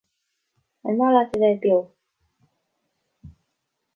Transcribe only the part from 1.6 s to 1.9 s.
beo?